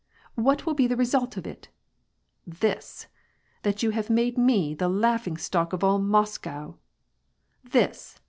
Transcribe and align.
What 0.33 0.65
will 0.65 0.73
be 0.73 0.87
the 0.87 0.95
result 0.97 1.37
of 1.37 1.45
it? 1.45 1.69
This!— 2.47 3.05
that 3.61 3.83
you 3.83 3.91
have 3.91 4.09
made 4.09 4.35
me 4.35 4.73
the 4.73 4.89
laughing 4.89 5.37
stock 5.37 5.73
of 5.73 5.83
all 5.83 5.99
Moscow; 5.99 6.73
this 7.63 8.19